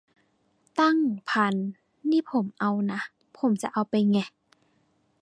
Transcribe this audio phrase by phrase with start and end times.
[0.79, 0.97] ตั้ง
[1.29, 1.55] พัน
[2.09, 2.99] นี่ผมเอานะ
[3.37, 4.29] ผมจะเอาไปแงะ